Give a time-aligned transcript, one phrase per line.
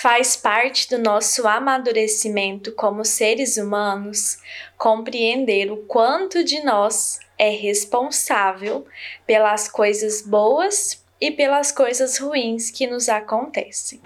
[0.00, 4.38] Faz parte do nosso amadurecimento como seres humanos
[4.76, 8.86] compreender o quanto de nós é responsável
[9.26, 14.00] pelas coisas boas e pelas coisas ruins que nos acontecem.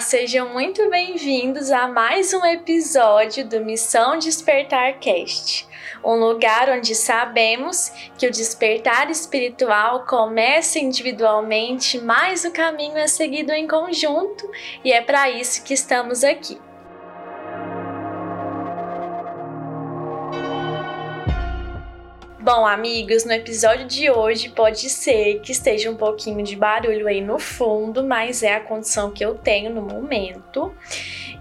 [0.00, 5.68] Sejam muito bem-vindos a mais um episódio do Missão Despertar Cast,
[6.02, 13.52] um lugar onde sabemos que o despertar espiritual começa individualmente, mas o caminho é seguido
[13.52, 14.50] em conjunto
[14.82, 16.58] e é para isso que estamos aqui.
[22.42, 27.20] Bom, amigos, no episódio de hoje pode ser que esteja um pouquinho de barulho aí
[27.20, 30.74] no fundo, mas é a condição que eu tenho no momento.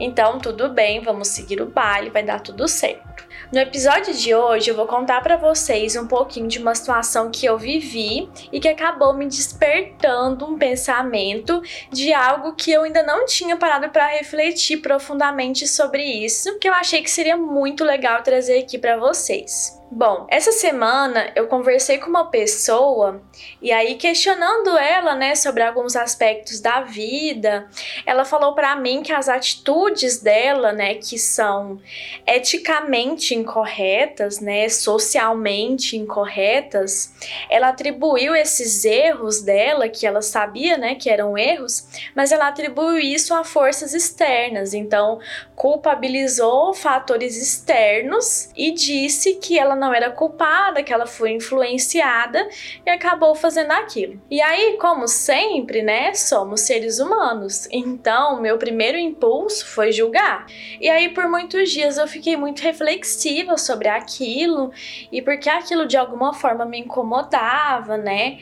[0.00, 3.27] Então, tudo bem, vamos seguir o baile, vai dar tudo certo.
[3.50, 7.46] No episódio de hoje eu vou contar para vocês um pouquinho de uma situação que
[7.46, 13.24] eu vivi e que acabou me despertando um pensamento de algo que eu ainda não
[13.24, 18.58] tinha parado para refletir profundamente sobre isso, que eu achei que seria muito legal trazer
[18.58, 19.78] aqui para vocês.
[19.90, 23.22] Bom, essa semana eu conversei com uma pessoa
[23.62, 27.66] e aí questionando ela, né, sobre alguns aspectos da vida,
[28.04, 31.80] ela falou para mim que as atitudes dela, né, que são
[32.26, 37.12] eticamente incorretas, né, socialmente incorretas,
[37.50, 42.98] ela atribuiu esses erros dela, que ela sabia, né, que eram erros, mas ela atribuiu
[42.98, 44.74] isso a forças externas.
[44.74, 45.18] Então,
[45.54, 52.48] culpabilizou fatores externos e disse que ela não era culpada, que ela foi influenciada
[52.86, 54.20] e acabou fazendo aquilo.
[54.30, 57.68] E aí, como sempre, né, somos seres humanos.
[57.70, 60.46] Então, meu primeiro impulso foi julgar.
[60.80, 63.17] E aí, por muitos dias eu fiquei muito reflexiva
[63.58, 64.70] sobre aquilo
[65.10, 68.38] e porque aquilo de alguma forma me incomodava, né?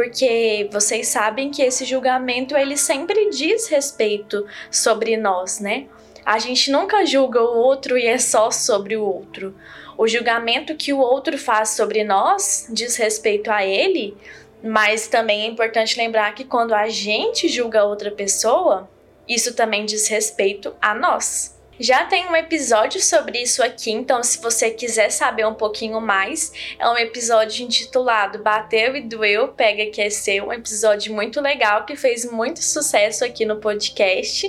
[0.00, 5.88] porque vocês sabem que esse julgamento ele sempre diz respeito sobre nós, né?
[6.24, 9.54] A gente nunca julga o outro e é só sobre o outro.
[9.98, 14.16] O julgamento que o outro faz sobre nós diz respeito a ele,
[14.62, 18.88] mas também é importante lembrar que quando a gente julga outra pessoa,
[19.28, 21.59] isso também diz respeito a nós.
[21.80, 26.52] Já tem um episódio sobre isso aqui, então se você quiser saber um pouquinho mais,
[26.78, 31.86] é um episódio intitulado Bateu e Doeu, Pega que é seu, um episódio muito legal
[31.86, 34.46] que fez muito sucesso aqui no podcast.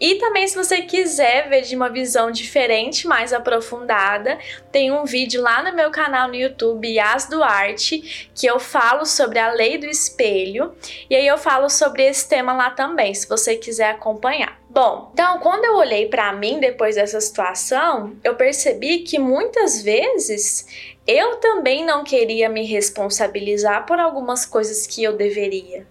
[0.00, 4.38] E também, se você quiser ver de uma visão diferente, mais aprofundada,
[4.72, 9.38] tem um vídeo lá no meu canal no YouTube, Yas Duarte, que eu falo sobre
[9.38, 10.74] a lei do espelho.
[11.10, 14.63] E aí eu falo sobre esse tema lá também, se você quiser acompanhar.
[14.74, 20.66] Bom, então quando eu olhei para mim depois dessa situação, eu percebi que muitas vezes
[21.06, 25.86] eu também não queria me responsabilizar por algumas coisas que eu deveria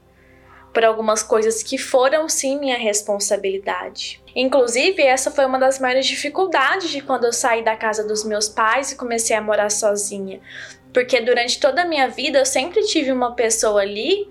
[0.73, 4.21] por algumas coisas que foram sim minha responsabilidade.
[4.35, 8.49] Inclusive, essa foi uma das maiores dificuldades de quando eu saí da casa dos meus
[8.49, 10.41] pais e comecei a morar sozinha.
[10.93, 14.29] Porque durante toda a minha vida eu sempre tive uma pessoa ali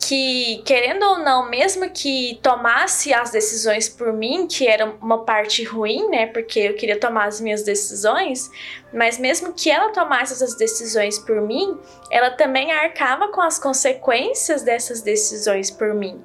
[0.00, 5.62] que, querendo ou não, mesmo que tomasse as decisões por mim, que era uma parte
[5.62, 6.26] ruim, né?
[6.26, 8.50] Porque eu queria tomar as minhas decisões,
[8.92, 11.78] mas mesmo que ela tomasse essas decisões por mim,
[12.10, 16.18] ela também arcava com as consequências dessas decisões por mim.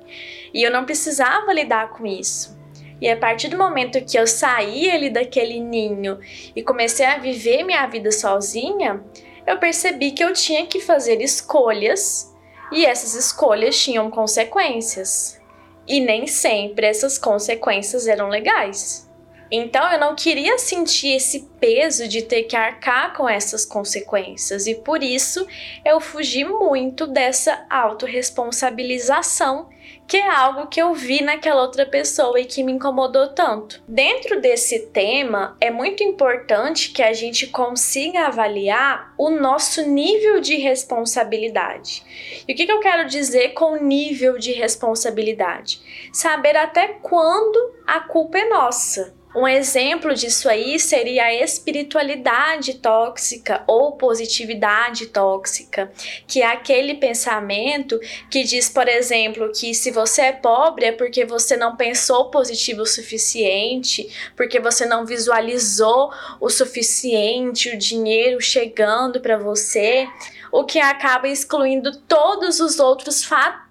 [0.54, 2.58] E eu não precisava lidar com isso.
[3.02, 6.18] E a partir do momento que eu saí ali daquele ninho
[6.56, 9.04] e comecei a viver minha vida sozinha,
[9.46, 12.34] eu percebi que eu tinha que fazer escolhas
[12.72, 15.40] e essas escolhas tinham consequências.
[15.88, 19.05] E nem sempre essas consequências eram legais.
[19.52, 24.76] Então eu não queria sentir esse peso de ter que arcar com essas consequências e
[24.76, 25.46] por isso
[25.84, 29.70] eu fugi muito dessa autorresponsabilização
[30.08, 33.82] que é algo que eu vi naquela outra pessoa e que me incomodou tanto.
[33.88, 40.58] Dentro desse tema, é muito importante que a gente consiga avaliar o nosso nível de
[40.58, 42.04] responsabilidade.
[42.48, 45.82] E o que, que eu quero dizer com nível de responsabilidade?
[46.14, 49.14] Saber até quando a culpa é nossa.
[49.36, 55.92] Um exemplo disso aí seria a espiritualidade tóxica ou positividade tóxica,
[56.26, 58.00] que é aquele pensamento
[58.32, 62.84] que diz, por exemplo, que se você é pobre é porque você não pensou positivo
[62.84, 70.08] o suficiente, porque você não visualizou o suficiente, o dinheiro chegando para você
[70.50, 73.65] o que acaba excluindo todos os outros fatores,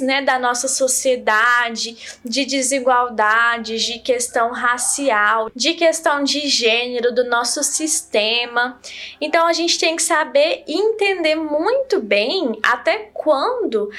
[0.00, 7.62] né, da nossa sociedade, de desigualdade, de questão racial, de questão de gênero do nosso
[7.62, 8.78] sistema.
[9.20, 13.90] Então a gente tem que saber entender muito bem até quando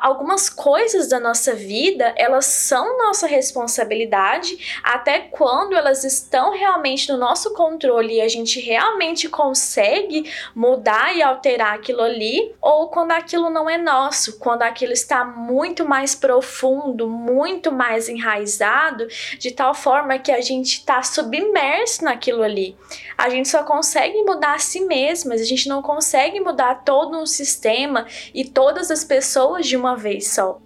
[0.00, 7.18] algumas coisas da nossa vida, elas são nossa responsabilidade, até quando elas estão realmente no
[7.18, 13.50] nosso controle e a gente realmente consegue mudar e alterar aquilo ali, ou quando aquilo
[13.50, 19.06] não é nosso, quando aquilo está muito mais profundo, muito mais enraizado,
[19.38, 22.76] de tal forma que a gente está submerso naquilo ali.
[23.16, 27.26] A gente só consegue mudar a si mesmas, a gente não consegue mudar todo um
[27.26, 30.60] sistema e todas as pessoas de uma vez só.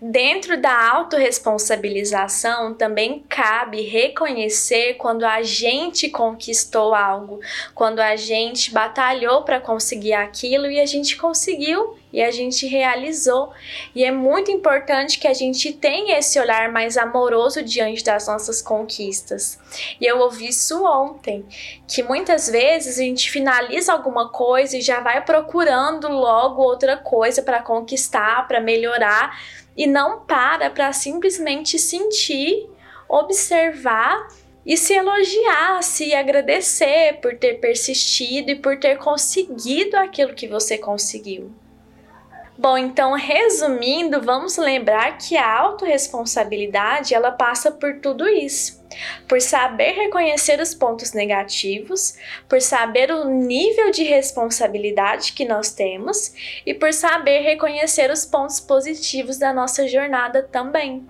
[0.00, 7.40] Dentro da autorresponsabilização também cabe reconhecer quando a gente conquistou algo,
[7.74, 13.52] quando a gente batalhou para conseguir aquilo e a gente conseguiu e a gente realizou.
[13.92, 18.62] E é muito importante que a gente tenha esse olhar mais amoroso diante das nossas
[18.62, 19.58] conquistas.
[20.00, 21.44] E eu ouvi isso ontem,
[21.88, 27.42] que muitas vezes a gente finaliza alguma coisa e já vai procurando logo outra coisa
[27.42, 29.36] para conquistar, para melhorar
[29.76, 32.70] e não para para simplesmente sentir,
[33.08, 34.28] observar
[34.64, 40.78] e se elogiar, se agradecer por ter persistido e por ter conseguido aquilo que você
[40.78, 41.63] conseguiu.
[42.64, 48.82] Bom, então resumindo, vamos lembrar que a autorresponsabilidade ela passa por tudo isso.
[49.28, 52.16] Por saber reconhecer os pontos negativos,
[52.48, 56.32] por saber o nível de responsabilidade que nós temos
[56.64, 61.06] e por saber reconhecer os pontos positivos da nossa jornada também.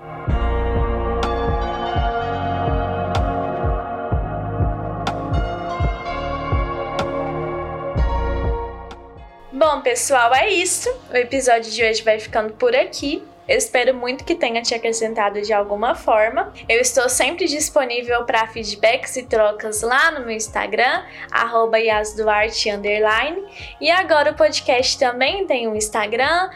[9.67, 10.95] Bom, pessoal, é isso.
[11.11, 13.27] O episódio de hoje vai ficando por aqui.
[13.49, 16.53] Eu espero muito que tenha te acrescentado de alguma forma.
[16.69, 21.05] Eu estou sempre disponível para feedbacks e trocas lá no meu Instagram,
[21.83, 22.69] @yasduarte
[23.81, 26.51] E agora o podcast também tem um Instagram,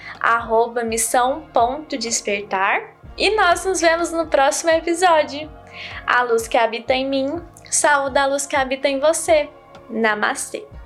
[0.85, 2.93] missão.despertar.
[3.17, 5.51] E nós nos vemos no próximo episódio.
[6.07, 9.49] A luz que habita em mim, saúde a luz que habita em você.
[9.89, 10.78] Namastê!